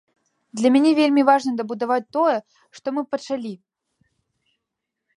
Для 0.61 0.69
мяне 0.75 0.91
вельмі 0.99 1.25
важна 1.29 1.51
дабудаваць 1.59 2.07
тое, 2.19 2.35
што 2.81 2.87
мы 2.99 3.07
пачалі. 3.15 3.57